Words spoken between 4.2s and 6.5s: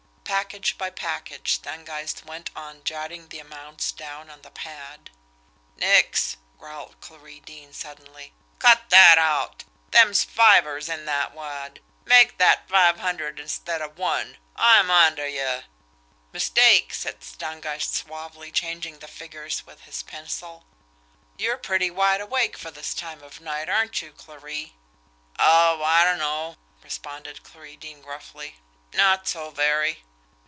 on the pad. "Nix!"